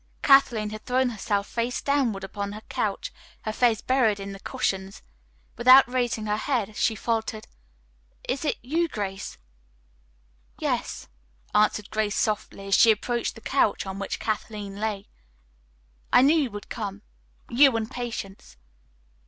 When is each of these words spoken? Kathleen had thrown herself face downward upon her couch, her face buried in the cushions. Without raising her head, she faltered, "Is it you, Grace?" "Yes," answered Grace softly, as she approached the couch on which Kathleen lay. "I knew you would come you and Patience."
Kathleen 0.23 0.71
had 0.71 0.83
thrown 0.83 1.09
herself 1.09 1.45
face 1.45 1.79
downward 1.79 2.23
upon 2.23 2.53
her 2.53 2.63
couch, 2.69 3.13
her 3.43 3.53
face 3.53 3.81
buried 3.81 4.19
in 4.19 4.31
the 4.31 4.39
cushions. 4.39 5.03
Without 5.57 5.87
raising 5.87 6.25
her 6.25 6.37
head, 6.37 6.75
she 6.75 6.95
faltered, 6.95 7.45
"Is 8.27 8.43
it 8.43 8.57
you, 8.63 8.87
Grace?" 8.87 9.37
"Yes," 10.57 11.07
answered 11.53 11.91
Grace 11.91 12.15
softly, 12.17 12.65
as 12.65 12.73
she 12.73 12.89
approached 12.89 13.35
the 13.35 13.41
couch 13.41 13.85
on 13.85 13.99
which 13.99 14.19
Kathleen 14.19 14.77
lay. 14.79 15.07
"I 16.11 16.23
knew 16.23 16.35
you 16.35 16.49
would 16.49 16.67
come 16.69 17.03
you 17.51 17.77
and 17.77 17.91
Patience." 17.91 18.57